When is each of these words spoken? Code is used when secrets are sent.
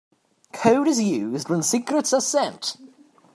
Code 0.51 0.87
is 0.87 0.99
used 0.99 1.47
when 1.47 1.61
secrets 1.61 2.11
are 2.11 2.21
sent. 2.21 2.75